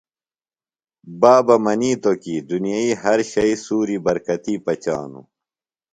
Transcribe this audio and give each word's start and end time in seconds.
بابہ 1.21 1.55
منِیتوۡ 1.63 2.17
کی 2.23 2.35
دُنئی 2.47 2.87
ہر 3.01 3.19
شئی 3.31 3.53
سُوری 3.65 3.97
برکتی 4.05 4.55
پچانُوُ۔ 4.65 5.21